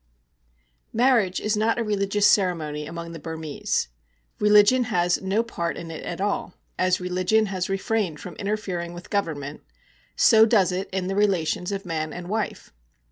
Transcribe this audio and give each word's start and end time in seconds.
_Marriage 0.93 1.39
is 1.39 1.55
not 1.55 1.77
a 1.77 1.83
religious 1.83 2.25
ceremony 2.25 2.87
among 2.87 3.11
the 3.11 3.19
Burmese. 3.19 3.87
Religion 4.39 4.85
has 4.85 5.21
no 5.21 5.43
part 5.43 5.77
in 5.77 5.91
it 5.91 6.03
at 6.03 6.19
all; 6.19 6.55
as 6.75 6.99
religion 6.99 7.45
has 7.45 7.69
refrained 7.69 8.19
from 8.19 8.33
interfering 8.37 8.93
with 8.93 9.11
Government, 9.11 9.61
so 10.15 10.43
does 10.47 10.71
it 10.71 10.89
in 10.91 11.05
the 11.05 11.15
relations 11.15 11.71
of 11.71 11.85
man 11.85 12.13
and 12.13 12.29
wife. 12.29 12.73